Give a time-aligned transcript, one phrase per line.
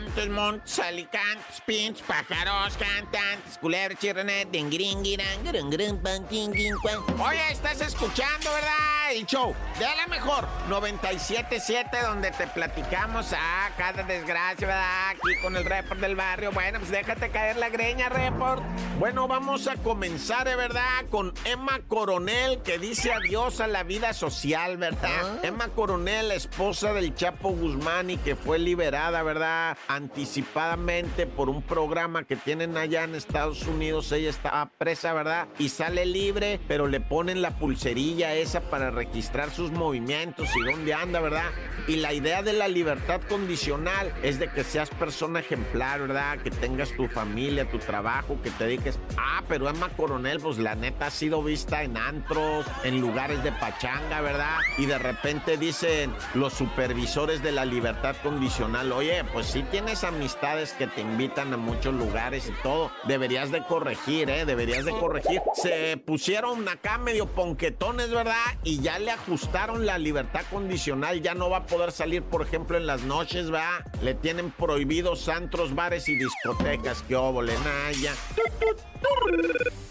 [0.00, 9.12] montes, montes, alicantes, pintos, pájaros, cantantes, culebras, chirronet, dingiringiran, grun, pan, Oye, estás escuchando, ¿verdad?
[9.12, 15.08] El show de la mejor 97.7 donde te platicamos a cada desgracia, ¿verdad?
[15.10, 16.52] Aquí con el report del barrio.
[16.52, 18.62] Bueno, pues déjate caer la greña, report.
[18.98, 21.06] Bueno, vamos a comenzar, ¿de verdad?
[21.10, 25.38] Con Emma Coronel, que dice adiós a la vida social, ¿verdad?
[25.38, 25.38] Ah.
[25.42, 29.78] Emma Coronel, esposa del Chapo Guzmán y que fue liberada, ¿verdad?
[29.88, 34.12] Anticipadamente por un programa que tienen allá en Estados Unidos.
[34.12, 35.48] Ella estaba presa, ¿verdad?
[35.58, 40.92] Y sale libre, pero le ponen la pulserilla esa para registrar sus movimientos y dónde
[40.92, 41.50] anda, ¿verdad?
[41.86, 46.38] Y la idea de la libertad condicional es de que seas persona ejemplar, ¿verdad?
[46.38, 48.98] Que tengas tu familia, tu trabajo, que te dediques.
[49.16, 53.52] Ah, pero Emma Coronel, pues la neta ha sido vista en antros, en lugares de
[53.52, 54.58] pachanga, ¿verdad?
[54.76, 60.72] Y de repente dicen los supervisores de la libertad condicional, oye, pues si tienes amistades
[60.72, 64.44] que te invitan a muchos lugares y todo, deberías de corregir, ¿eh?
[64.44, 65.40] Deberías de corregir.
[65.54, 68.34] Se pusieron acá medio ponquetones, ¿verdad?
[68.64, 72.76] Y ya le ajustaron la libertad condicional, ya no va a poder salir, por ejemplo,
[72.76, 73.86] en las noches, ¿verdad?
[74.02, 78.14] Le tienen prohibidos antros, bares y discotecas, que óvole, naya.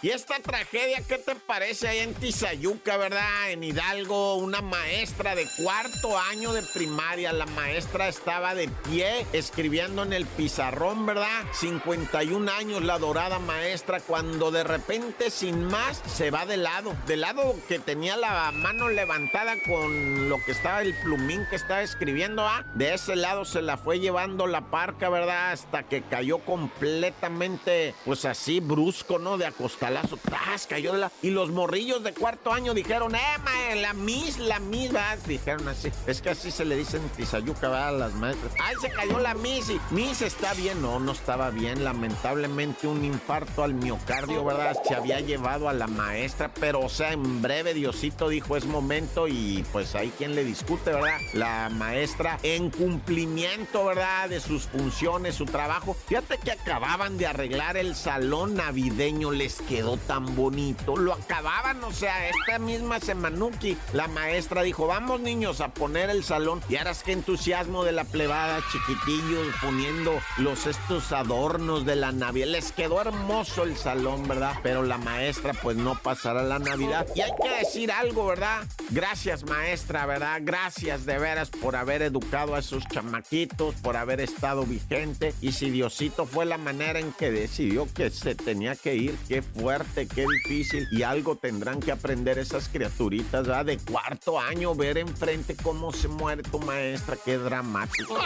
[0.00, 3.50] Y esta tragedia, ¿qué te parece ahí en Tizayuca, verdad?
[3.50, 10.04] En Hidalgo, una maestra de cuarto año de primaria, la maestra estaba de pie escribiendo
[10.04, 11.46] en el pizarrón, ¿verdad?
[11.52, 17.22] 51 años la dorada maestra, cuando de repente, sin más, se va de lado, del
[17.22, 22.46] lado que tenía la mano levantada con lo que estaba el plumín que estaba escribiendo,
[22.46, 22.64] ¿ah?
[22.74, 25.50] De ese lado se la fue llevando la parca, ¿verdad?
[25.50, 29.38] Hasta que cayó completamente, pues así, brusco, ¿no?
[29.38, 29.87] De acostar
[30.68, 31.10] Cayó la...
[31.22, 34.90] Y los morrillos de cuarto año dijeron, ¡eh, la mis, la mis!
[35.26, 35.90] Dijeron así.
[36.06, 37.88] Es que así se le dicen Tizayuca, ¿verdad?
[37.88, 38.52] A las maestras.
[38.62, 39.68] ¡Ay, se cayó la mis!
[39.68, 39.80] Y
[40.24, 40.80] está bien.
[40.82, 41.84] No, no estaba bien.
[41.84, 44.76] Lamentablemente un infarto al miocardio, ¿verdad?
[44.86, 46.50] Se había llevado a la maestra.
[46.60, 49.28] Pero, o sea, en breve Diosito dijo, es momento.
[49.28, 51.18] Y pues ahí quien le discute, ¿verdad?
[51.34, 54.28] La maestra en cumplimiento, ¿verdad?
[54.28, 55.96] De sus funciones, su trabajo.
[56.06, 59.30] Fíjate que acababan de arreglar el salón navideño.
[59.30, 60.96] Les quedó quedó tan bonito.
[60.96, 66.24] Lo acababan, o sea, esta misma Semanuki, la maestra dijo, vamos niños a poner el
[66.24, 66.60] salón.
[66.68, 72.10] Y ahora es que entusiasmo de la plebada, chiquitillos, poniendo los estos adornos de la
[72.10, 72.48] Navidad.
[72.48, 74.54] Les quedó hermoso el salón, ¿verdad?
[74.64, 77.06] Pero la maestra pues no pasará la Navidad.
[77.14, 78.64] Y hay que decir algo, ¿verdad?
[78.90, 80.40] Gracias maestra, ¿verdad?
[80.42, 85.34] Gracias de veras por haber educado a esos chamaquitos, por haber estado vigente.
[85.40, 89.40] Y si Diosito fue la manera en que decidió que se tenía que ir, qué
[89.42, 90.88] fue fuerte, qué difícil.
[90.90, 93.66] Y algo tendrán que aprender esas criaturitas, ¿verdad?
[93.66, 98.16] De cuarto año, ver enfrente cómo se muere tu maestra, qué dramático.